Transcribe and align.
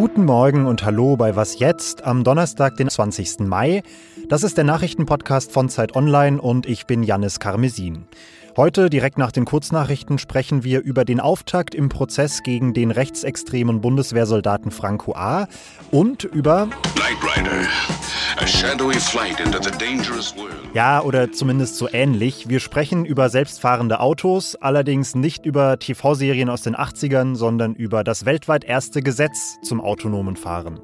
Guten 0.00 0.26
Morgen 0.26 0.66
und 0.66 0.84
Hallo 0.84 1.16
bei 1.16 1.34
Was 1.34 1.58
jetzt 1.58 2.04
am 2.04 2.22
Donnerstag, 2.22 2.76
den 2.76 2.88
20. 2.88 3.40
Mai. 3.40 3.82
Das 4.28 4.44
ist 4.44 4.56
der 4.56 4.62
Nachrichtenpodcast 4.62 5.50
von 5.50 5.68
Zeit 5.68 5.96
Online 5.96 6.40
und 6.40 6.66
ich 6.66 6.86
bin 6.86 7.02
Jannis 7.02 7.40
Karmesin. 7.40 8.06
Heute, 8.58 8.90
direkt 8.90 9.18
nach 9.18 9.30
den 9.30 9.44
Kurznachrichten, 9.44 10.18
sprechen 10.18 10.64
wir 10.64 10.82
über 10.82 11.04
den 11.04 11.20
Auftakt 11.20 11.76
im 11.76 11.88
Prozess 11.88 12.42
gegen 12.42 12.74
den 12.74 12.90
rechtsextremen 12.90 13.80
Bundeswehrsoldaten 13.80 14.72
Franco 14.72 15.14
A. 15.14 15.46
und 15.92 16.24
über 16.24 16.66
Knight 16.96 17.22
Rider, 17.22 17.68
a 18.36 18.46
shadowy 18.48 18.96
flight 18.96 19.38
into 19.38 19.62
the 19.62 19.70
dangerous 19.70 20.36
world. 20.36 20.56
Ja, 20.74 21.00
oder 21.02 21.30
zumindest 21.30 21.76
so 21.76 21.88
ähnlich. 21.88 22.48
Wir 22.48 22.58
sprechen 22.58 23.04
über 23.04 23.28
selbstfahrende 23.28 24.00
Autos, 24.00 24.56
allerdings 24.56 25.14
nicht 25.14 25.46
über 25.46 25.78
TV-Serien 25.78 26.50
aus 26.50 26.62
den 26.62 26.74
80ern, 26.74 27.36
sondern 27.36 27.76
über 27.76 28.02
das 28.02 28.24
weltweit 28.24 28.64
erste 28.64 29.02
Gesetz 29.02 29.58
zum 29.62 29.80
autonomen 29.80 30.34
Fahren. 30.34 30.80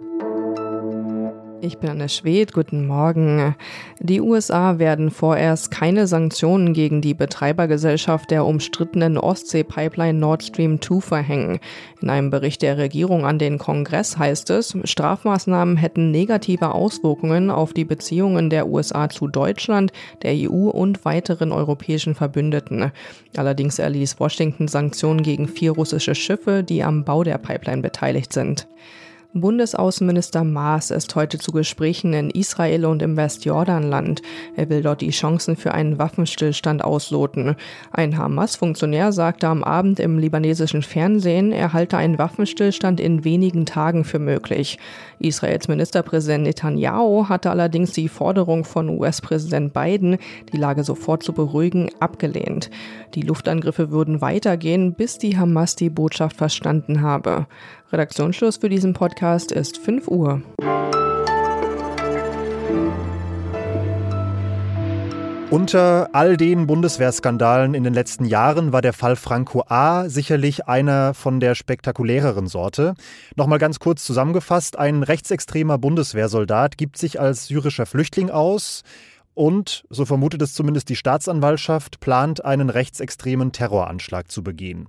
Ich 1.65 1.79
bin 1.79 1.89
Anne 1.89 2.11
Schwed, 2.11 2.53
guten 2.53 2.87
Morgen. 2.87 3.57
Die 3.99 4.21
USA 4.21 4.79
werden 4.79 5.11
vorerst 5.11 5.71
keine 5.71 6.07
Sanktionen 6.07 6.75
gegen 6.75 7.01
die 7.01 7.15
Betreibergesellschaft 7.15 8.31
der 8.31 8.45
umstrittenen 8.45 9.17
Ostsee-Pipeline 9.17 10.19
Nord 10.19 10.43
Stream 10.43 10.83
2 10.83 11.01
verhängen. 11.01 11.61
In 12.03 12.11
einem 12.11 12.29
Bericht 12.29 12.61
der 12.61 12.77
Regierung 12.77 13.25
an 13.25 13.39
den 13.39 13.57
Kongress 13.57 14.19
heißt 14.19 14.51
es, 14.51 14.77
Strafmaßnahmen 14.85 15.79
hätten 15.79 16.11
negative 16.11 16.75
Auswirkungen 16.75 17.51
auf 17.51 17.73
die 17.73 17.87
Beziehungen 17.87 18.51
der 18.51 18.69
USA 18.69 19.09
zu 19.09 19.27
Deutschland, 19.27 19.91
der 20.23 20.35
EU 20.35 20.69
und 20.69 21.07
weiteren 21.07 21.51
europäischen 21.51 22.15
Verbündeten. 22.15 22.93
Allerdings 23.39 23.79
erließ 23.79 24.21
Washington 24.21 24.69
Sanktionen 24.69 25.23
gegen 25.23 25.49
vier 25.49 25.73
russische 25.73 26.15
Schiffe, 26.15 26.63
die 26.63 26.85
am 26.85 27.07
Bau 27.07 27.25
der 27.25 27.39
Pipeline 27.39 27.81
beteiligt 27.81 28.35
sind. 28.35 28.69
Bundesaußenminister 29.37 30.45
Maas 30.45 30.93
ist 30.93 31.17
heute 31.17 31.39
zu 31.39 31.51
Gesprächen 31.51 32.13
in 32.13 32.31
Israel 32.31 32.85
und 32.85 33.03
im 33.03 33.17
Westjordanland. 33.17 34.23
Er 34.55 34.69
will 34.71 34.81
dort 34.81 35.01
die 35.01 35.11
Chancen 35.11 35.57
für 35.57 35.75
einen 35.75 35.99
Waffenstillstand 35.99 36.85
ausloten. 36.85 37.57
Ein 37.91 38.17
Hamas-Funktionär 38.17 39.11
sagte 39.11 39.49
am 39.49 39.65
Abend 39.65 39.99
im 39.99 40.21
libanesischen 40.21 40.83
Fernsehen, 40.83 41.51
er 41.51 41.73
halte 41.73 41.97
einen 41.97 42.17
Waffenstillstand 42.17 43.01
in 43.01 43.25
wenigen 43.25 43.67
Tagen 43.67 44.05
für 44.05 44.21
möglich. 44.21 44.79
Israels 45.19 45.67
Ministerpräsident 45.67 46.45
Netanyahu 46.45 47.29
hatte 47.29 47.51
allerdings 47.51 47.91
die 47.91 48.09
Forderung 48.09 48.63
von 48.63 48.89
US-Präsident 48.89 49.73
Biden, 49.73 50.19
die 50.53 50.59
Lage 50.59 50.85
sofort 50.85 51.25
zu 51.25 51.33
beruhigen, 51.33 51.91
abgelehnt. 51.99 52.71
Die 53.17 53.23
Luftangriffe 53.23 53.91
würden 53.91 54.21
weitergehen, 54.21 54.95
bis 54.95 55.19
die 55.19 55.37
Hamas 55.37 55.75
die 55.75 55.91
Botschaft 55.91 56.37
verstanden 56.37 57.01
habe. 57.01 57.49
Redaktionsschluss 57.93 58.57
für 58.57 58.69
diesen 58.69 58.93
Podcast 58.93 59.24
ist 59.53 59.79
5 59.79 60.07
Uhr. 60.09 60.43
Unter 65.51 66.11
all 66.13 66.37
den 66.37 66.67
Bundeswehrskandalen 66.67 67.73
in 67.73 67.85
den 67.85 67.95
letzten 67.95 68.27
Jahren 68.27 68.73
war 68.73 68.83
der 68.83 68.93
Fall 68.93 69.17
Franco 69.17 69.65
A. 69.69 70.09
sicherlich 70.11 70.67
einer 70.67 71.15
von 71.15 71.41
der 71.41 71.55
spektakuläreren 71.55 72.49
Sorte. 72.49 72.95
Nochmal 73.35 73.59
ganz 73.59 73.79
kurz 73.79 74.05
zusammengefasst, 74.05 74.79
ein 74.79 75.03
rechtsextremer 75.03 75.79
Bundeswehrsoldat 75.79 76.77
gibt 76.77 76.99
sich 76.99 77.19
als 77.19 77.47
syrischer 77.47 77.87
Flüchtling 77.87 78.31
aus 78.31 78.83
und, 79.35 79.85
so 79.91 80.05
vermutet 80.05 80.43
es 80.43 80.55
zumindest 80.55 80.89
die 80.89 80.97
Staatsanwaltschaft, 80.97 82.01
plant 82.01 82.45
einen 82.45 82.71
rechtsextremen 82.71 83.53
Terroranschlag 83.53 84.31
zu 84.31 84.43
begehen. 84.43 84.89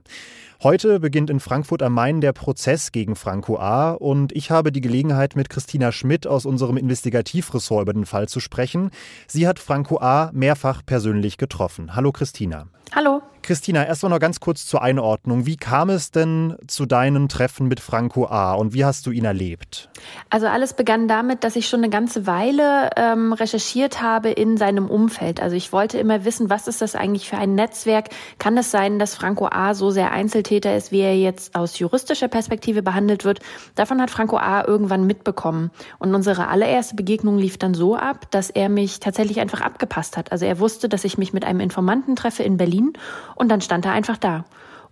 Heute 0.63 0.99
beginnt 0.99 1.29
in 1.29 1.39
Frankfurt 1.39 1.83
am 1.83 1.93
Main 1.93 2.21
der 2.21 2.33
Prozess 2.33 2.91
gegen 2.91 3.15
Franco 3.15 3.57
A. 3.57 3.91
und 3.91 4.31
ich 4.31 4.51
habe 4.51 4.71
die 4.71 4.81
Gelegenheit, 4.81 5.35
mit 5.35 5.49
Christina 5.49 5.91
Schmidt 5.91 6.27
aus 6.27 6.45
unserem 6.45 6.77
Investigativressort 6.77 7.83
über 7.83 7.93
den 7.93 8.05
Fall 8.05 8.29
zu 8.29 8.39
sprechen. 8.39 8.91
Sie 9.27 9.47
hat 9.47 9.59
Franco 9.59 9.99
A. 9.99 10.31
mehrfach 10.33 10.81
persönlich 10.85 11.37
getroffen. 11.37 11.95
Hallo 11.95 12.11
Christina. 12.11 12.67
Hallo. 12.93 13.21
Christina, 13.45 13.85
erstmal 13.85 14.09
noch 14.09 14.19
ganz 14.19 14.39
kurz 14.39 14.65
zur 14.65 14.81
Einordnung. 14.81 15.45
Wie 15.45 15.55
kam 15.55 15.91
es 15.91 16.09
denn 16.09 16.55
zu 16.65 16.87
deinem 16.87 17.29
Treffen 17.29 17.67
mit 17.67 17.79
Franco 17.79 18.25
A. 18.25 18.55
und 18.55 18.73
wie 18.73 18.83
hast 18.83 19.05
du 19.05 19.11
ihn 19.11 19.23
erlebt? 19.23 19.89
Also 20.31 20.47
alles 20.47 20.73
begann 20.73 21.07
damit, 21.07 21.43
dass 21.43 21.55
ich 21.55 21.67
schon 21.67 21.81
eine 21.81 21.91
ganze 21.91 22.25
Weile 22.25 22.89
ähm, 22.95 23.33
recherchiert 23.33 24.01
habe 24.01 24.31
in 24.31 24.57
seinem 24.57 24.89
Umfeld. 24.89 25.41
Also 25.41 25.55
ich 25.55 25.71
wollte 25.71 25.99
immer 25.99 26.25
wissen, 26.25 26.49
was 26.49 26.67
ist 26.67 26.81
das 26.81 26.95
eigentlich 26.95 27.29
für 27.29 27.37
ein 27.37 27.53
Netzwerk? 27.53 28.09
Kann 28.39 28.57
es 28.57 28.71
sein, 28.71 28.97
dass 28.97 29.13
Franco 29.13 29.47
A. 29.47 29.75
so 29.75 29.91
sehr 29.91 30.11
Einzeltäter 30.11 30.75
ist, 30.75 30.91
wie 30.91 31.01
er 31.01 31.15
jetzt 31.15 31.55
aus 31.55 31.77
juristischer 31.77 32.27
Perspektive 32.27 32.81
behandelt 32.81 33.25
wird? 33.25 33.41
Davon 33.75 34.01
hat 34.01 34.09
Franco 34.09 34.37
A. 34.37 34.65
irgendwann 34.65 35.05
mitbekommen. 35.05 35.69
Und 35.99 36.15
unsere 36.15 36.47
allererste 36.47 36.95
Begegnung 36.95 37.37
lief 37.37 37.59
dann 37.59 37.75
so 37.75 37.95
ab, 37.95 38.31
dass 38.31 38.49
er 38.49 38.69
mich 38.69 38.99
tatsächlich 38.99 39.39
einfach 39.39 39.61
abgepasst 39.61 40.17
hat. 40.17 40.31
Also 40.31 40.45
er 40.45 40.59
wusste, 40.59 40.89
dass 40.89 41.03
ich 41.03 41.19
mich 41.19 41.31
mit 41.31 41.45
einem 41.45 41.59
Informanten 41.59 42.15
treffe 42.15 42.41
in 42.41 42.57
Berlin 42.57 42.93
und 43.35 43.49
dann 43.49 43.61
stand 43.61 43.85
er 43.85 43.91
einfach 43.91 44.17
da. 44.17 44.45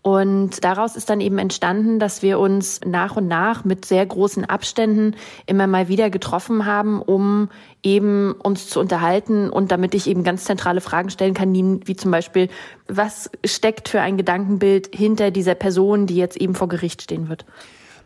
Und 0.04 0.66
daraus 0.66 0.98
ist 0.98 1.09
dann 1.09 1.22
eben 1.22 1.38
entstanden, 1.38 1.98
dass 1.98 2.22
wir 2.22 2.38
uns 2.38 2.81
nach 2.86 3.16
und 3.16 3.30
nach 3.30 3.64
mit 3.64 3.86
sehr 3.86 4.06
großen 4.06 4.44
Abständen 4.44 5.16
immer 5.46 5.66
mal 5.66 5.88
wieder 5.88 6.09
getroffen 6.09 6.66
haben, 6.66 7.02
um 7.02 7.48
eben 7.84 8.34
uns 8.34 8.68
zu 8.68 8.82
unterhalten 8.82 9.50
und 9.50 9.72
damit 9.72 9.96
ich 9.96 10.08
eben 10.08 10.26
ganz 10.26 10.44
zentrale 10.44 10.82
Fragen 10.82 11.09
stellen 11.09 11.34
kann, 11.34 11.53
wie 11.53 11.96
zum 11.96 12.12
Beispiel, 12.12 12.50
was 12.90 13.32
steckt 13.46 13.88
für 13.88 14.02
ein 14.02 14.18
Gedankenbild 14.18 14.94
hinter 14.94 15.32
dieser 15.32 15.56
Person, 15.56 16.06
die 16.06 16.18
jetzt 16.18 16.36
eben 16.36 16.53
vor 16.53 16.68
Gericht 16.68 17.02
stehen 17.02 17.30
wird. 17.30 17.46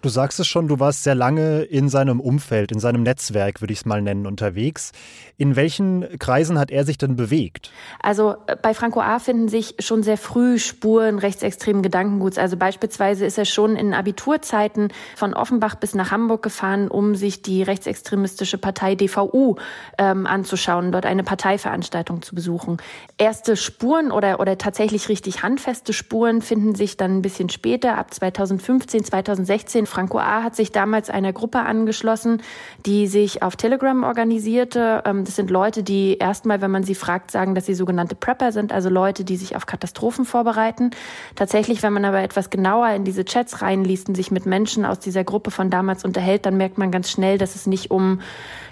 Du 0.03 0.09
sagst 0.09 0.40
es 0.40 0.46
schon, 0.46 0.68
du 0.68 0.80
warst 0.80 1.03
sehr 1.03 1.16
lange 1.16 1.63
in 1.63 1.90
seinem 1.90 2.19
Umfeld, 2.19 2.72
in 2.72 2.80
seinem 2.80 3.02
Netzwerk, 3.02 3.62
würde 3.62 3.74
ich 3.74 3.80
es 3.80 3.85
mal 3.85 4.02
nennen, 4.02 4.28
unterwegs. 4.28 4.91
In 5.38 5.56
welchen 5.56 6.19
Kreisen 6.19 6.59
hat 6.59 6.69
er 6.69 6.85
sich 6.85 7.00
denn 7.00 7.16
bewegt? 7.16 7.72
Also 8.00 8.35
äh, 8.46 8.56
bei 8.56 8.75
Franco 8.75 9.02
A. 9.02 9.18
finden 9.18 9.47
sich 9.47 9.75
schon 9.80 10.03
sehr 10.03 10.18
früh 10.18 10.59
Spuren 10.59 11.18
rechtsextremen 11.18 11.81
Gedankenguts. 11.81 12.38
Also 12.38 12.58
beispielsweise 12.58 13.25
ist 13.25 13.40
er 13.40 13.46
schon 13.46 13.75
in 13.75 13.96
Abiturzeiten 13.96 14.90
von 15.16 15.34
Offenbach 15.34 15.75
bis 15.75 15.96
nach 15.96 16.12
Hamburg 16.12 16.44
gefahren, 16.44 16.90
um 16.90 17.16
sich 17.16 17.41
die 17.41 17.64
rechtsextremistische 17.64 18.59
Partei 18.59 18.94
DVU 18.94 19.56
ähm, 19.97 20.28
anzuschauen, 20.28 20.91
dort 20.91 21.08
eine 21.08 21.24
Parteiveranstaltung 21.24 22.22
zu 22.22 22.35
besuchen. 22.35 22.78
Erste 23.18 23.56
Spuren 23.56 24.12
oder, 24.12 24.40
oder 24.40 24.59
tatsächlich 24.59 25.09
richtig 25.09 25.41
handfeste 25.41 25.91
Spuren 25.91 26.44
finden 26.44 26.75
sich 26.75 26.97
dann 26.97 27.18
ein 27.18 27.22
bisschen 27.24 27.50
später, 27.50 27.97
ab 27.97 28.14
2015, 28.14 29.03
2016 29.03 29.87
Franco 29.88 30.20
A. 30.20 30.44
hat 30.44 30.56
sich 30.56 30.72
damals 30.72 31.09
einer 31.09 31.34
Gruppe 31.34 31.59
angeschlossen, 31.59 32.42
die 32.86 33.08
sich 33.08 33.42
auf 33.42 33.56
Telegram 33.56 34.03
organisierte. 34.03 35.02
Ähm, 35.06 35.25
das 35.25 35.36
sind 35.36 35.50
Leute, 35.50 35.84
die 35.84 36.18
erstmal, 36.18 36.62
wenn 36.62 36.72
man 36.72 36.84
sie 36.84 36.96
fragt, 36.96 37.31
sagen, 37.31 37.56
dass 37.56 37.66
sie 37.66 37.74
sogenannte 37.74 38.16
Prepper 38.16 38.52
sind, 38.52 38.72
also 38.72 38.90
Leute, 38.90 39.24
die 39.24 39.38
sich 39.38 39.56
auf 39.56 39.66
Katastrophen 39.66 40.26
vorbereiten. 40.26 40.92
Tatsächlich, 41.36 41.84
wenn 41.84 41.94
man 41.94 42.06
aber 42.06 42.22
etwas 42.22 42.50
genauer 42.50 42.90
in 42.90 43.03
diese 43.03 43.26
Chats 43.26 43.62
reinliest 43.62 44.09
und 44.09 44.16
sich 44.16 44.31
mit 44.31 44.46
Menschen 44.46 44.86
aus 44.86 45.00
dieser 45.00 45.24
Gruppe 45.24 45.52
von 45.52 45.70
damals 45.70 46.06
unterhält, 46.06 46.46
dann 46.46 46.58
merkt 46.58 46.78
man 46.78 46.92
ganz 46.92 47.09
schnell, 47.09 47.38
dass 47.38 47.56
es 47.56 47.68
nicht 47.68 47.92
um 47.92 48.20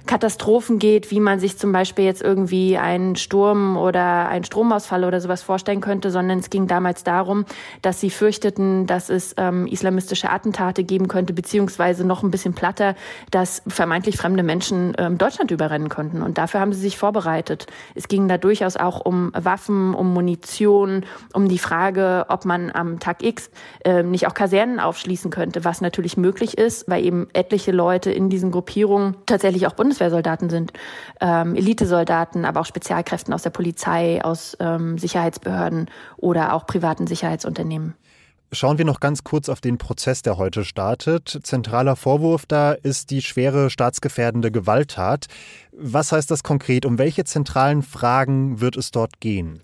Katastrophen 0.06 0.78
geht, 0.80 1.10
wie 1.12 1.20
man 1.20 1.40
sich 1.40 1.58
zum 1.58 1.72
Beispiel 1.72 2.06
jetzt 2.06 2.22
irgendwie 2.22 2.78
einen 2.78 3.16
Sturm 3.16 3.76
oder 3.76 4.28
einen 4.28 4.46
Stromausfall 4.46 5.04
oder 5.04 5.20
sowas 5.20 5.42
vorstellen 5.42 5.82
könnte, 5.82 6.12
sondern 6.12 6.40
es 6.40 6.50
ging 6.50 6.68
damals 6.68 7.04
darum, 7.04 7.46
dass 7.82 8.00
sie 8.00 8.10
fürchteten, 8.10 8.86
dass 8.86 9.10
es 9.10 9.34
ähm, 9.38 9.68
islamistische 9.68 10.30
Attentate 10.30 10.84
geben 10.84 11.05
könnte, 11.08 11.34
beziehungsweise 11.34 12.06
noch 12.06 12.22
ein 12.22 12.32
bisschen 12.32 12.54
platter, 12.54 12.96
dass 13.32 13.64
vermeintlich 13.68 14.18
fremde 14.18 14.44
Menschen 14.44 14.94
ähm, 14.98 15.18
Deutschland 15.18 15.52
überrennen 15.52 15.90
könnten. 15.90 16.22
Und 16.22 16.38
dafür 16.38 16.60
haben 16.60 16.74
sie 16.74 16.82
sich 16.82 16.98
vorbereitet. 16.98 17.68
Es 17.96 18.08
ging 18.08 18.28
da 18.28 18.38
durchaus 18.38 18.78
auch 18.78 19.00
um 19.00 19.32
Waffen, 19.34 19.96
um 19.96 20.14
Munition, 20.14 21.06
um 21.34 21.50
die 21.50 21.60
Frage, 21.60 22.26
ob 22.30 22.46
man 22.46 22.72
am 22.72 23.00
Tag 23.00 23.24
X 23.24 23.50
äh, 23.84 24.04
nicht 24.04 24.28
auch 24.28 24.34
Kasernen 24.34 24.80
aufschließen 24.80 25.32
könnte, 25.32 25.66
was 25.66 25.82
natürlich 25.82 26.16
möglich 26.16 26.58
ist, 26.58 26.88
weil 26.88 27.04
eben 27.04 27.28
etliche 27.34 27.72
Leute 27.72 28.12
in 28.12 28.30
diesen 28.30 28.52
Gruppierungen 28.52 29.16
tatsächlich 29.26 29.66
auch 29.66 29.74
Bundes 29.74 29.96
Bundeswehrsoldaten 29.96 30.50
sind, 30.50 30.74
ähm, 31.22 31.56
Elitesoldaten, 31.56 32.46
aber 32.46 32.60
auch 32.60 32.66
Spezialkräften 32.66 33.34
aus 33.34 33.44
der 33.44 33.50
Polizei, 33.50 34.22
aus 34.24 34.58
ähm, 34.60 34.98
Sicherheitsbehörden 34.98 35.90
oder 36.18 36.54
auch 36.54 36.66
privaten 36.66 37.08
Sicherheitsunternehmen. 37.08 37.96
Schauen 38.52 38.78
wir 38.78 38.86
noch 38.86 39.00
ganz 39.00 39.24
kurz 39.24 39.50
auf 39.50 39.60
den 39.60 39.78
Prozess, 39.78 40.22
der 40.22 40.38
heute 40.38 40.64
startet. 40.64 41.40
Zentraler 41.44 41.96
Vorwurf 41.96 42.46
da 42.46 42.72
ist 42.72 43.10
die 43.10 43.22
schwere 43.22 43.70
staatsgefährdende 43.70 44.52
Gewalttat. 44.52 45.26
Was 45.72 46.12
heißt 46.12 46.32
das 46.32 46.44
konkret? 46.44 46.86
Um 46.86 46.98
welche 46.98 47.26
zentralen 47.26 47.82
Fragen 47.82 48.62
wird 48.62 48.78
es 48.78 48.92
dort 48.92 49.20
gehen? 49.20 49.62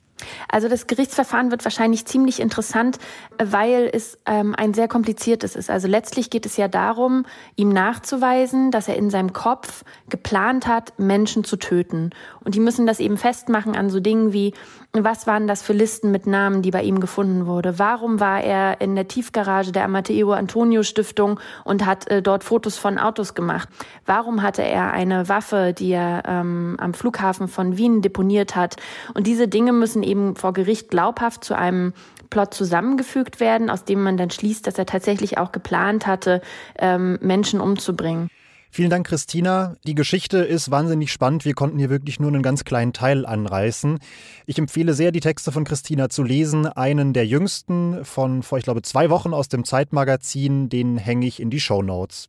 Also 0.50 0.68
das 0.68 0.88
Gerichtsverfahren 0.88 1.52
wird 1.52 1.64
wahrscheinlich 1.64 2.06
ziemlich 2.06 2.40
interessant, 2.40 2.98
weil 3.38 3.90
es 3.92 4.18
ähm, 4.26 4.56
ein 4.58 4.74
sehr 4.74 4.88
kompliziertes 4.88 5.56
ist. 5.56 5.70
Also 5.70 5.88
letztlich 5.88 6.30
geht 6.30 6.46
es 6.46 6.58
ja 6.58 6.68
darum, 6.68 7.26
ihm 7.56 7.70
nachzuweisen, 7.70 8.72
dass 8.72 8.88
er 8.88 8.96
in 8.96 9.10
seinem 9.10 9.34
Kopf 9.34 9.84
geplant 10.10 10.68
hat, 10.68 10.98
Menschen 11.00 11.44
zu 11.44 11.58
töten. 11.58 12.12
Und 12.44 12.56
die 12.56 12.60
müssen 12.60 12.86
das 12.86 13.00
eben 13.00 13.18
festmachen 13.18 13.76
an 13.76 13.90
so 13.90 14.00
Dingen 14.00 14.34
wie, 14.34 14.54
was 14.94 15.26
waren 15.26 15.48
das 15.48 15.62
für 15.62 15.72
Listen 15.72 16.12
mit 16.12 16.28
Namen, 16.28 16.62
die 16.62 16.72
bei 16.72 16.84
ihm 16.84 17.00
gefunden 17.00 17.46
wurde? 17.46 17.80
Warum 17.80 18.20
war 18.20 18.44
er 18.44 18.82
in 18.82 18.94
der 18.96 19.08
Tiefgarage 19.08 19.72
der 19.72 19.86
Amateo 19.86 20.34
Antonio 20.34 20.84
Stiftung 20.84 21.40
und 21.64 21.86
hat 21.86 22.10
äh, 22.10 22.22
dort 22.22 22.44
Fotos 22.44 22.78
von 22.78 22.98
Autos 22.98 23.34
gemacht? 23.34 23.70
Warum 24.06 24.42
hatte 24.42 24.64
er 24.64 24.92
eine 24.92 25.30
Waffe, 25.30 25.74
die 25.74 25.92
er 25.92 26.24
ähm, 26.28 26.76
am 26.78 26.94
Flughafen 26.94 27.48
von 27.48 27.78
Wien 27.78 28.02
deponiert 28.02 28.58
hat? 28.58 28.76
Und 29.14 29.28
diese 29.28 29.48
Dinge 29.48 29.72
müssen 29.72 30.04
eben 30.04 30.11
vor 30.36 30.54
Gericht 30.54 30.90
glaubhaft 30.90 31.44
zu 31.44 31.56
einem 31.56 31.94
Plot 32.30 32.54
zusammengefügt 32.54 33.40
werden, 33.40 33.70
aus 33.70 33.84
dem 33.84 34.02
man 34.02 34.18
dann 34.18 34.32
schließt, 34.32 34.66
dass 34.66 34.78
er 34.78 34.86
tatsächlich 34.86 35.38
auch 35.38 35.52
geplant 35.52 36.08
hatte, 36.08 36.42
ähm, 36.80 37.20
Menschen 37.22 37.62
umzubringen. 37.62 38.30
Vielen 38.74 38.90
Dank, 38.90 39.06
Christina. 39.06 39.76
Die 39.86 39.96
Geschichte 39.96 40.38
ist 40.38 40.72
wahnsinnig 40.72 41.12
spannend. 41.12 41.44
Wir 41.44 41.54
konnten 41.54 41.78
hier 41.78 41.90
wirklich 41.90 42.22
nur 42.22 42.30
einen 42.30 42.42
ganz 42.42 42.64
kleinen 42.64 42.94
Teil 42.94 43.26
anreißen. 43.26 44.00
Ich 44.46 44.58
empfehle 44.58 44.94
sehr, 44.94 45.12
die 45.12 45.20
Texte 45.20 45.52
von 45.52 45.66
Christina 45.66 46.08
zu 46.08 46.24
lesen. 46.24 46.68
Einen 46.68 47.12
der 47.12 47.28
jüngsten 47.28 48.06
von 48.06 48.44
vor, 48.44 48.60
ich 48.60 48.64
glaube, 48.64 48.82
zwei 48.82 49.10
Wochen 49.10 49.34
aus 49.34 49.50
dem 49.50 49.66
Zeitmagazin, 49.66 50.70
den 50.70 50.98
hänge 50.98 51.28
ich 51.28 51.42
in 51.42 51.50
die 51.50 51.60
Show 51.60 51.82
Notes. 51.82 52.28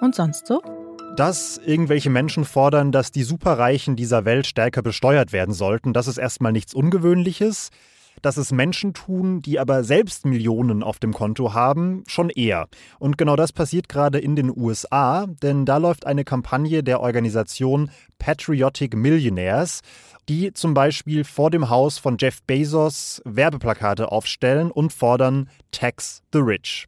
Und 0.00 0.14
sonst 0.14 0.46
so? 0.46 0.62
Dass 1.16 1.58
irgendwelche 1.58 2.10
Menschen 2.10 2.44
fordern, 2.44 2.90
dass 2.90 3.12
die 3.12 3.22
Superreichen 3.22 3.96
dieser 3.96 4.24
Welt 4.24 4.46
stärker 4.46 4.82
besteuert 4.82 5.32
werden 5.32 5.54
sollten, 5.54 5.92
das 5.92 6.08
ist 6.08 6.18
erstmal 6.18 6.52
nichts 6.52 6.74
Ungewöhnliches 6.74 7.70
dass 8.20 8.36
es 8.36 8.52
Menschen 8.52 8.94
tun, 8.94 9.42
die 9.42 9.58
aber 9.58 9.84
selbst 9.84 10.26
Millionen 10.26 10.82
auf 10.82 10.98
dem 10.98 11.12
Konto 11.12 11.54
haben, 11.54 12.04
schon 12.06 12.30
eher. 12.30 12.68
Und 12.98 13.18
genau 13.18 13.36
das 13.36 13.52
passiert 13.52 13.88
gerade 13.88 14.18
in 14.18 14.36
den 14.36 14.50
USA, 14.54 15.26
denn 15.26 15.64
da 15.64 15.78
läuft 15.78 16.06
eine 16.06 16.24
Kampagne 16.24 16.82
der 16.82 17.00
Organisation 17.00 17.90
Patriotic 18.18 18.94
Millionaires, 18.94 19.80
die 20.28 20.52
zum 20.52 20.74
Beispiel 20.74 21.24
vor 21.24 21.50
dem 21.50 21.68
Haus 21.68 21.98
von 21.98 22.16
Jeff 22.18 22.42
Bezos 22.42 23.20
Werbeplakate 23.24 24.12
aufstellen 24.12 24.70
und 24.70 24.92
fordern 24.92 25.48
Tax 25.72 26.22
the 26.32 26.38
Rich. 26.38 26.86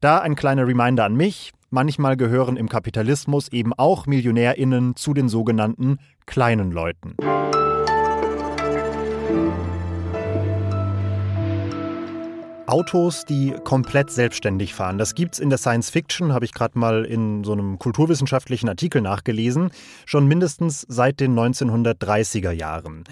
Da 0.00 0.18
ein 0.18 0.36
kleiner 0.36 0.66
Reminder 0.66 1.04
an 1.04 1.14
mich. 1.14 1.52
Manchmal 1.70 2.16
gehören 2.16 2.56
im 2.56 2.68
Kapitalismus 2.68 3.48
eben 3.48 3.72
auch 3.72 4.06
Millionärinnen 4.06 4.94
zu 4.94 5.14
den 5.14 5.28
sogenannten 5.28 5.98
kleinen 6.24 6.70
Leuten. 6.70 7.16
Autos, 12.68 13.24
die 13.24 13.54
komplett 13.64 14.10
selbstständig 14.10 14.74
fahren. 14.74 14.98
Das 14.98 15.14
gibt 15.14 15.34
es 15.34 15.40
in 15.40 15.50
der 15.50 15.58
Science 15.58 15.90
Fiction, 15.90 16.32
habe 16.32 16.44
ich 16.44 16.52
gerade 16.52 16.78
mal 16.78 17.04
in 17.04 17.44
so 17.44 17.52
einem 17.52 17.78
kulturwissenschaftlichen 17.78 18.68
Artikel 18.68 19.00
nachgelesen, 19.02 19.70
schon 20.04 20.26
mindestens 20.26 20.84
seit 20.88 21.20
den 21.20 21.36
1930er 21.38 22.50
Jahren. 22.50 23.04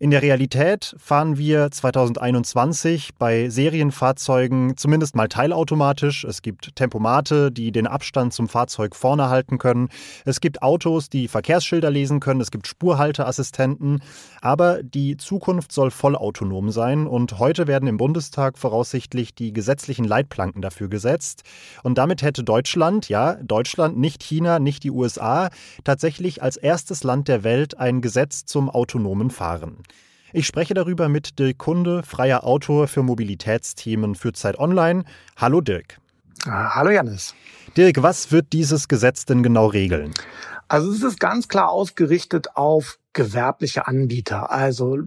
In 0.00 0.12
der 0.12 0.22
Realität 0.22 0.94
fahren 0.96 1.38
wir 1.38 1.72
2021 1.72 3.16
bei 3.18 3.48
Serienfahrzeugen 3.48 4.76
zumindest 4.76 5.16
mal 5.16 5.26
teilautomatisch. 5.26 6.22
Es 6.22 6.40
gibt 6.40 6.76
Tempomate, 6.76 7.50
die 7.50 7.72
den 7.72 7.88
Abstand 7.88 8.32
zum 8.32 8.48
Fahrzeug 8.48 8.94
vorne 8.94 9.28
halten 9.28 9.58
können. 9.58 9.88
Es 10.24 10.40
gibt 10.40 10.62
Autos, 10.62 11.10
die 11.10 11.26
Verkehrsschilder 11.26 11.90
lesen 11.90 12.20
können. 12.20 12.40
Es 12.40 12.52
gibt 12.52 12.68
Spurhalteassistenten. 12.68 14.00
Aber 14.40 14.84
die 14.84 15.16
Zukunft 15.16 15.72
soll 15.72 15.90
vollautonom 15.90 16.70
sein. 16.70 17.08
Und 17.08 17.40
heute 17.40 17.66
werden 17.66 17.88
im 17.88 17.96
Bundestag 17.96 18.56
voraussichtlich 18.56 19.34
die 19.34 19.52
gesetzlichen 19.52 20.04
Leitplanken 20.04 20.62
dafür 20.62 20.86
gesetzt. 20.86 21.42
Und 21.82 21.98
damit 21.98 22.22
hätte 22.22 22.44
Deutschland, 22.44 23.08
ja, 23.08 23.34
Deutschland, 23.42 23.98
nicht 23.98 24.22
China, 24.22 24.60
nicht 24.60 24.84
die 24.84 24.92
USA, 24.92 25.50
tatsächlich 25.82 26.40
als 26.40 26.56
erstes 26.56 27.02
Land 27.02 27.26
der 27.26 27.42
Welt 27.42 27.76
ein 27.78 28.00
Gesetz 28.00 28.44
zum 28.44 28.70
autonomen 28.70 29.30
Fahren. 29.30 29.78
Ich 30.32 30.46
spreche 30.46 30.74
darüber 30.74 31.08
mit 31.08 31.38
Dirk 31.38 31.56
Kunde, 31.56 32.02
freier 32.02 32.44
Autor 32.44 32.86
für 32.86 33.02
Mobilitätsthemen 33.02 34.14
für 34.14 34.34
Zeit 34.34 34.58
Online. 34.58 35.04
Hallo 35.38 35.62
Dirk. 35.62 35.98
Ah, 36.44 36.74
hallo 36.74 36.90
Janis. 36.90 37.34
Dirk, 37.78 38.02
was 38.02 38.30
wird 38.30 38.52
dieses 38.52 38.88
Gesetz 38.88 39.24
denn 39.24 39.42
genau 39.42 39.68
regeln? 39.68 40.12
Also 40.68 40.92
es 40.92 41.02
ist 41.02 41.18
ganz 41.18 41.48
klar 41.48 41.70
ausgerichtet 41.70 42.56
auf 42.56 42.98
gewerbliche 43.14 43.86
Anbieter, 43.86 44.50
also 44.52 44.98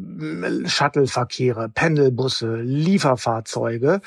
Shuttleverkehre, 0.66 1.70
Pendelbusse, 1.70 2.56
Lieferfahrzeuge. 2.56 4.02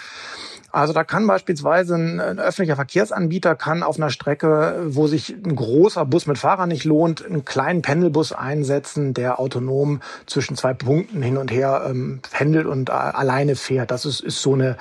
Also 0.75 0.93
da 0.93 1.05
kann 1.05 1.25
beispielsweise 1.29 1.95
ein, 1.95 2.19
ein, 2.19 2.41
öffentlicher 2.41 2.75
Verkehrsanbieter 2.75 3.55
kann 3.55 3.85
auf 3.85 3.97
einer 3.97 4.11
Strecke, 4.11 4.83
wo 4.89 5.07
sich 5.07 5.31
ein 5.31 5.55
großer 5.55 6.05
Bus 6.05 6.27
mit 6.27 6.37
Fahrern 6.37 6.69
nicht 6.69 6.83
lohnt, 6.83 7.25
einen 7.25 7.45
kleinen 7.45 7.81
Pendelbus 7.81 8.33
einsetzen, 8.33 9.15
der 9.15 9.39
autonom 9.39 10.01
zwischen 10.27 10.57
zwei 10.57 10.75
Punkten 10.75 11.23
hin 11.23 11.37
und 11.37 11.53
her 11.53 11.87
ähm, 11.89 12.19
pendelt 12.33 12.67
und 12.67 12.89
äh, 12.89 12.93
alleine 12.93 13.55
fährt. 13.55 13.93
Das 13.93 14.05
ist, 14.05 14.19
ist 14.19 14.43
so 14.43 14.55
eine 14.55 14.77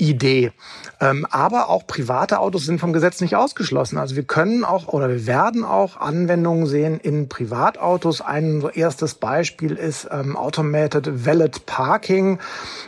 Idee. 0.00 0.50
Ähm, 1.00 1.26
aber 1.30 1.68
auch 1.68 1.86
private 1.86 2.40
Autos 2.40 2.64
sind 2.64 2.78
vom 2.78 2.92
Gesetz 2.92 3.20
nicht 3.20 3.36
ausgeschlossen. 3.36 3.98
Also 3.98 4.16
wir 4.16 4.22
können 4.22 4.64
auch 4.64 4.88
oder 4.88 5.08
wir 5.08 5.26
werden 5.26 5.64
auch 5.64 5.98
Anwendungen 5.98 6.66
sehen 6.66 6.98
in 6.98 7.28
Privatautos. 7.28 8.20
Ein 8.20 8.64
erstes 8.74 9.14
Beispiel 9.14 9.72
ist 9.72 10.08
ähm, 10.10 10.36
Automated 10.36 11.26
Valet 11.26 11.66
Parking. 11.66 12.38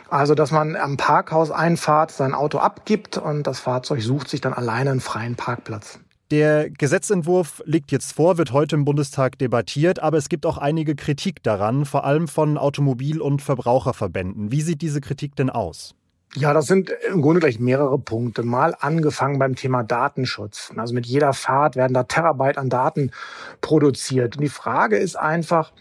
Also 0.08 0.34
dass 0.34 0.50
man 0.50 0.74
am 0.74 0.96
Parkhaus 0.96 1.50
einfahrt, 1.50 2.12
sein 2.12 2.31
Auto 2.34 2.58
abgibt 2.58 3.18
und 3.18 3.46
das 3.46 3.60
Fahrzeug 3.60 4.02
sucht 4.02 4.28
sich 4.28 4.40
dann 4.40 4.52
alleine 4.52 4.90
einen 4.90 5.00
freien 5.00 5.36
Parkplatz. 5.36 5.98
Der 6.30 6.70
Gesetzentwurf 6.70 7.62
liegt 7.66 7.92
jetzt 7.92 8.12
vor, 8.12 8.38
wird 8.38 8.52
heute 8.52 8.74
im 8.74 8.86
Bundestag 8.86 9.36
debattiert, 9.38 9.98
aber 9.98 10.16
es 10.16 10.30
gibt 10.30 10.46
auch 10.46 10.56
einige 10.56 10.94
Kritik 10.94 11.42
daran, 11.42 11.84
vor 11.84 12.04
allem 12.04 12.26
von 12.26 12.56
Automobil- 12.56 13.20
und 13.20 13.42
Verbraucherverbänden. 13.42 14.50
Wie 14.50 14.62
sieht 14.62 14.80
diese 14.80 15.02
Kritik 15.02 15.36
denn 15.36 15.50
aus? 15.50 15.94
Ja, 16.34 16.54
das 16.54 16.66
sind 16.66 16.88
im 17.12 17.20
Grunde 17.20 17.40
gleich 17.40 17.60
mehrere 17.60 17.98
Punkte. 17.98 18.42
Mal 18.42 18.74
angefangen 18.80 19.38
beim 19.38 19.54
Thema 19.54 19.82
Datenschutz. 19.82 20.72
Also 20.78 20.94
mit 20.94 21.04
jeder 21.04 21.34
Fahrt 21.34 21.76
werden 21.76 21.92
da 21.92 22.04
Terabyte 22.04 22.56
an 22.56 22.70
Daten 22.70 23.10
produziert. 23.60 24.36
Und 24.36 24.42
die 24.42 24.48
Frage 24.48 24.96
ist 24.96 25.14
einfach, 25.14 25.72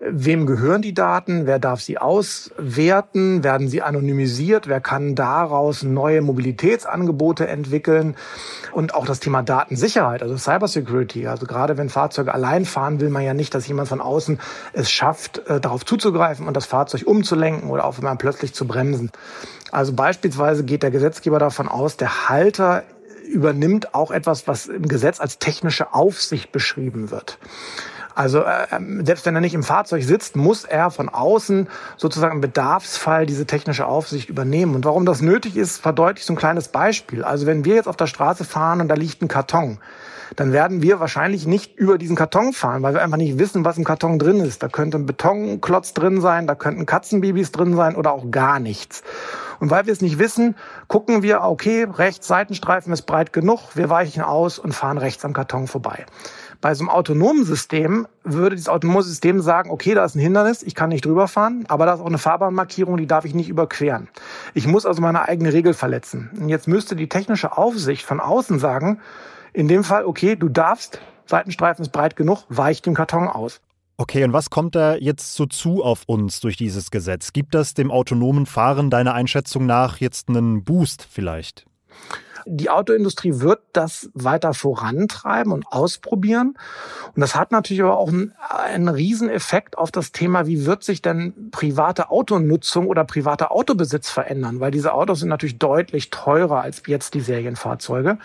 wem 0.00 0.46
gehören 0.46 0.82
die 0.82 0.92
Daten? 0.92 1.46
Wer 1.46 1.60
darf 1.60 1.82
sie 1.82 1.98
auswerten? 1.98 3.44
Werden 3.44 3.68
sie 3.68 3.80
anonymisiert? 3.82 4.66
Wer 4.66 4.80
kann 4.80 5.14
daraus 5.14 5.84
neue 5.84 6.20
Mobilitätsangebote 6.20 7.46
entwickeln? 7.46 8.16
Und 8.72 8.96
auch 8.96 9.06
das 9.06 9.20
Thema 9.20 9.42
Datensicherheit, 9.42 10.24
also 10.24 10.36
Cybersecurity. 10.36 11.28
Also 11.28 11.46
gerade 11.46 11.76
wenn 11.76 11.90
Fahrzeuge 11.90 12.34
allein 12.34 12.64
fahren, 12.64 12.98
will 12.98 13.10
man 13.10 13.22
ja 13.22 13.34
nicht, 13.34 13.54
dass 13.54 13.68
jemand 13.68 13.88
von 13.88 14.00
außen 14.00 14.40
es 14.72 14.90
schafft, 14.90 15.46
äh, 15.46 15.60
darauf 15.60 15.84
zuzugreifen 15.86 16.48
und 16.48 16.56
das 16.56 16.66
Fahrzeug 16.66 17.06
umzulenken 17.06 17.70
oder 17.70 17.84
auch 17.84 18.00
mal 18.00 18.16
plötzlich 18.16 18.52
zu 18.52 18.66
bremsen. 18.66 19.12
Also 19.72 19.91
beispielsweise 19.96 20.64
geht 20.64 20.82
der 20.82 20.90
Gesetzgeber 20.90 21.38
davon 21.38 21.68
aus, 21.68 21.96
der 21.96 22.28
Halter 22.28 22.84
übernimmt 23.26 23.94
auch 23.94 24.10
etwas, 24.10 24.46
was 24.46 24.66
im 24.66 24.88
Gesetz 24.88 25.20
als 25.20 25.38
technische 25.38 25.94
Aufsicht 25.94 26.52
beschrieben 26.52 27.10
wird. 27.10 27.38
Also 28.14 28.40
äh, 28.40 28.66
ähm, 28.72 29.04
selbst 29.04 29.26
wenn 29.26 29.34
er 29.34 29.40
nicht 29.40 29.54
im 29.54 29.62
Fahrzeug 29.62 30.02
sitzt, 30.04 30.36
muss 30.36 30.64
er 30.64 30.90
von 30.90 31.08
außen 31.08 31.68
sozusagen 31.96 32.36
im 32.36 32.40
Bedarfsfall 32.40 33.26
diese 33.26 33.46
technische 33.46 33.86
Aufsicht 33.86 34.28
übernehmen. 34.28 34.74
Und 34.74 34.84
warum 34.84 35.06
das 35.06 35.20
nötig 35.20 35.56
ist, 35.56 35.78
verdeutlicht 35.78 36.26
so 36.26 36.32
ein 36.32 36.36
kleines 36.36 36.68
Beispiel. 36.68 37.24
Also 37.24 37.46
wenn 37.46 37.64
wir 37.64 37.74
jetzt 37.74 37.88
auf 37.88 37.96
der 37.96 38.06
Straße 38.06 38.44
fahren 38.44 38.80
und 38.80 38.88
da 38.88 38.94
liegt 38.94 39.22
ein 39.22 39.28
Karton, 39.28 39.78
dann 40.36 40.52
werden 40.52 40.82
wir 40.82 41.00
wahrscheinlich 41.00 41.46
nicht 41.46 41.76
über 41.76 41.98
diesen 41.98 42.16
Karton 42.16 42.52
fahren, 42.52 42.82
weil 42.82 42.94
wir 42.94 43.02
einfach 43.02 43.18
nicht 43.18 43.38
wissen, 43.38 43.64
was 43.64 43.78
im 43.78 43.84
Karton 43.84 44.18
drin 44.18 44.40
ist. 44.40 44.62
Da 44.62 44.68
könnte 44.68 44.98
ein 44.98 45.06
Betonklotz 45.06 45.94
drin 45.94 46.20
sein, 46.20 46.46
da 46.46 46.54
könnten 46.54 46.86
Katzenbabys 46.86 47.52
drin 47.52 47.76
sein 47.76 47.96
oder 47.96 48.12
auch 48.12 48.30
gar 48.30 48.58
nichts. 48.58 49.02
Und 49.60 49.70
weil 49.70 49.86
wir 49.86 49.92
es 49.92 50.00
nicht 50.00 50.18
wissen, 50.18 50.56
gucken 50.88 51.22
wir, 51.22 51.42
okay, 51.42 51.86
rechts 51.88 52.26
Seitenstreifen 52.26 52.92
ist 52.92 53.02
breit 53.02 53.32
genug, 53.32 53.76
wir 53.76 53.90
weichen 53.90 54.22
aus 54.22 54.58
und 54.58 54.72
fahren 54.72 54.98
rechts 54.98 55.24
am 55.24 55.32
Karton 55.32 55.68
vorbei. 55.68 56.04
Bei 56.62 56.74
so 56.74 56.84
einem 56.84 56.90
autonomen 56.90 57.44
System 57.44 58.06
würde 58.22 58.54
dieses 58.54 58.68
autonome 58.68 59.02
System 59.02 59.40
sagen, 59.40 59.68
okay, 59.68 59.94
da 59.94 60.04
ist 60.04 60.14
ein 60.14 60.20
Hindernis, 60.20 60.62
ich 60.62 60.76
kann 60.76 60.90
nicht 60.90 61.04
drüber 61.04 61.26
fahren, 61.26 61.64
aber 61.66 61.86
da 61.86 61.94
ist 61.94 62.00
auch 62.00 62.06
eine 62.06 62.18
Fahrbahnmarkierung, 62.18 62.96
die 62.96 63.08
darf 63.08 63.24
ich 63.24 63.34
nicht 63.34 63.48
überqueren. 63.48 64.08
Ich 64.54 64.68
muss 64.68 64.86
also 64.86 65.02
meine 65.02 65.28
eigene 65.28 65.52
Regel 65.52 65.74
verletzen. 65.74 66.30
Und 66.38 66.48
jetzt 66.48 66.68
müsste 66.68 66.94
die 66.94 67.08
technische 67.08 67.58
Aufsicht 67.58 68.04
von 68.04 68.20
außen 68.20 68.60
sagen, 68.60 69.00
in 69.52 69.66
dem 69.66 69.82
Fall, 69.82 70.04
okay, 70.04 70.36
du 70.36 70.48
darfst, 70.48 71.00
Seitenstreifen 71.26 71.82
ist 71.84 71.90
breit 71.90 72.14
genug, 72.14 72.44
weich 72.48 72.80
dem 72.80 72.94
Karton 72.94 73.26
aus. 73.26 73.60
Okay, 73.96 74.22
und 74.22 74.32
was 74.32 74.48
kommt 74.48 74.76
da 74.76 74.94
jetzt 74.94 75.34
so 75.34 75.46
zu 75.46 75.82
auf 75.82 76.04
uns 76.06 76.38
durch 76.38 76.56
dieses 76.56 76.92
Gesetz? 76.92 77.32
Gibt 77.32 77.56
das 77.56 77.74
dem 77.74 77.90
autonomen 77.90 78.46
Fahren 78.46 78.88
deiner 78.88 79.14
Einschätzung 79.14 79.66
nach 79.66 79.96
jetzt 79.96 80.28
einen 80.28 80.62
Boost 80.62 81.08
vielleicht? 81.10 81.66
Die 82.46 82.70
Autoindustrie 82.70 83.40
wird 83.40 83.60
das 83.72 84.10
weiter 84.14 84.54
vorantreiben 84.54 85.52
und 85.52 85.66
ausprobieren. 85.68 86.56
Und 87.14 87.20
das 87.20 87.34
hat 87.34 87.52
natürlich 87.52 87.82
aber 87.82 87.96
auch 87.96 88.08
einen, 88.08 88.32
einen 88.48 88.88
Rieseneffekt 88.88 89.78
auf 89.78 89.90
das 89.90 90.12
Thema, 90.12 90.46
wie 90.46 90.66
wird 90.66 90.84
sich 90.84 91.02
denn 91.02 91.50
private 91.50 92.10
Autonutzung 92.10 92.86
oder 92.86 93.04
privater 93.04 93.52
Autobesitz 93.52 94.10
verändern? 94.10 94.60
Weil 94.60 94.70
diese 94.70 94.92
Autos 94.94 95.20
sind 95.20 95.28
natürlich 95.28 95.58
deutlich 95.58 96.10
teurer 96.10 96.62
als 96.62 96.82
jetzt 96.86 97.14
die 97.14 97.20
Serienfahrzeuge. 97.20 98.18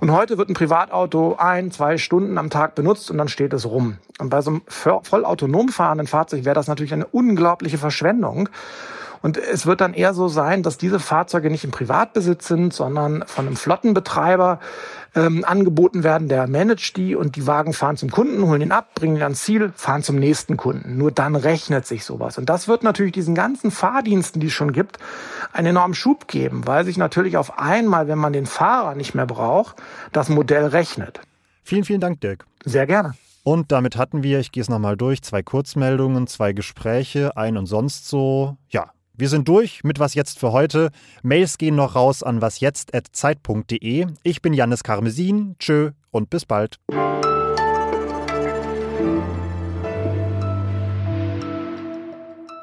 Und 0.00 0.12
heute 0.12 0.38
wird 0.38 0.48
ein 0.48 0.54
Privatauto 0.54 1.36
ein, 1.38 1.70
zwei 1.70 1.98
Stunden 1.98 2.38
am 2.38 2.50
Tag 2.50 2.74
benutzt 2.74 3.10
und 3.10 3.18
dann 3.18 3.28
steht 3.28 3.52
es 3.52 3.66
rum. 3.66 3.98
Und 4.18 4.30
bei 4.30 4.40
so 4.40 4.50
einem 4.50 4.62
voll 4.68 5.24
autonom 5.24 5.68
fahrenden 5.68 6.06
Fahrzeug 6.06 6.44
wäre 6.44 6.54
das 6.54 6.68
natürlich 6.68 6.92
eine 6.92 7.06
unglaubliche 7.06 7.78
Verschwendung. 7.78 8.48
Und 9.24 9.38
es 9.38 9.64
wird 9.64 9.80
dann 9.80 9.94
eher 9.94 10.12
so 10.12 10.28
sein, 10.28 10.62
dass 10.62 10.76
diese 10.76 11.00
Fahrzeuge 11.00 11.48
nicht 11.48 11.64
im 11.64 11.70
Privatbesitz 11.70 12.46
sind, 12.46 12.74
sondern 12.74 13.24
von 13.26 13.46
einem 13.46 13.56
Flottenbetreiber 13.56 14.60
ähm, 15.14 15.46
angeboten 15.46 16.04
werden. 16.04 16.28
Der 16.28 16.46
managt 16.46 16.98
die 16.98 17.16
und 17.16 17.34
die 17.34 17.46
Wagen 17.46 17.72
fahren 17.72 17.96
zum 17.96 18.10
Kunden, 18.10 18.46
holen 18.46 18.60
ihn 18.60 18.70
ab, 18.70 18.94
bringen 18.94 19.16
ihn 19.16 19.22
ans 19.22 19.42
Ziel, 19.42 19.72
fahren 19.76 20.02
zum 20.02 20.16
nächsten 20.16 20.58
Kunden. 20.58 20.98
Nur 20.98 21.10
dann 21.10 21.36
rechnet 21.36 21.86
sich 21.86 22.04
sowas. 22.04 22.36
Und 22.36 22.50
das 22.50 22.68
wird 22.68 22.82
natürlich 22.82 23.12
diesen 23.12 23.34
ganzen 23.34 23.70
Fahrdiensten, 23.70 24.42
die 24.42 24.48
es 24.48 24.52
schon 24.52 24.72
gibt, 24.72 24.98
einen 25.54 25.68
enormen 25.68 25.94
Schub 25.94 26.28
geben, 26.28 26.66
weil 26.66 26.84
sich 26.84 26.98
natürlich 26.98 27.38
auf 27.38 27.58
einmal, 27.58 28.08
wenn 28.08 28.18
man 28.18 28.34
den 28.34 28.44
Fahrer 28.44 28.94
nicht 28.94 29.14
mehr 29.14 29.26
braucht, 29.26 29.76
das 30.12 30.28
Modell 30.28 30.66
rechnet. 30.66 31.22
Vielen, 31.62 31.84
vielen 31.84 32.00
Dank, 32.02 32.20
Dirk. 32.20 32.44
Sehr 32.66 32.86
gerne. 32.86 33.14
Und 33.42 33.72
damit 33.72 33.96
hatten 33.96 34.22
wir, 34.22 34.38
ich 34.40 34.52
gehe 34.52 34.60
es 34.60 34.68
nochmal 34.68 34.98
durch, 34.98 35.22
zwei 35.22 35.42
Kurzmeldungen, 35.42 36.26
zwei 36.26 36.52
Gespräche, 36.52 37.38
ein 37.38 37.56
und 37.56 37.64
sonst 37.64 38.06
so. 38.06 38.58
Ja, 38.68 38.90
wir 39.16 39.28
sind 39.28 39.48
durch 39.48 39.84
mit 39.84 39.98
Was 39.98 40.14
Jetzt 40.14 40.38
für 40.38 40.52
heute. 40.52 40.90
Mails 41.22 41.58
gehen 41.58 41.76
noch 41.76 41.94
raus 41.94 42.22
an 42.22 42.40
wasjetzt.zeit.de. 42.40 44.06
Ich 44.22 44.42
bin 44.42 44.52
Jannis 44.52 44.82
Karmesin. 44.82 45.56
Tschö 45.58 45.90
und 46.10 46.30
bis 46.30 46.44
bald. 46.44 46.78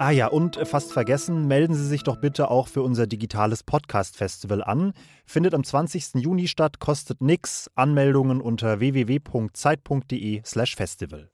Ah 0.02 0.10
ja, 0.10 0.28
und 0.28 0.58
fast 0.68 0.92
vergessen, 0.92 1.48
melden 1.48 1.76
Sie 1.76 1.88
sich 1.88 2.04
doch 2.04 2.18
bitte 2.18 2.50
auch 2.50 2.68
für 2.68 2.82
unser 2.82 3.08
digitales 3.08 3.64
Podcast-Festival 3.64 4.64
an. 4.64 4.94
Findet 5.26 5.54
am 5.54 5.64
20. 5.64 6.16
Juni 6.16 6.48
statt, 6.48 6.80
kostet 6.80 7.22
nix. 7.22 7.70
Anmeldungen 7.76 8.42
unter 8.42 8.80
www.zeit.de/festival. 8.80 11.31